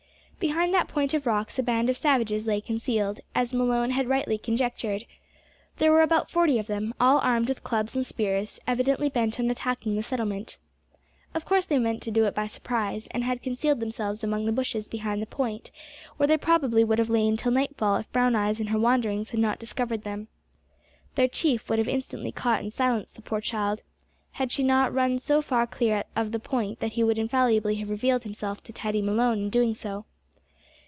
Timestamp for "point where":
15.27-16.25